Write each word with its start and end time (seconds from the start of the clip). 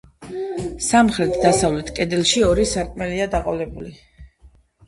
სამხრეთ-დასავლეთ 0.85 1.91
კედელში 1.99 2.43
ორი 2.49 2.67
სარკმელია 2.73 3.31
დაყოლებული. 3.37 3.95